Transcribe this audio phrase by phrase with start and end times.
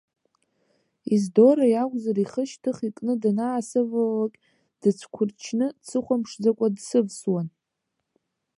[1.15, 4.37] Ездора иакәзар, ихы шьҭых икны, данаасывалалакь,
[4.81, 7.47] дыцәқәырчны дсыхәамԥшӡакәа дсывсуан.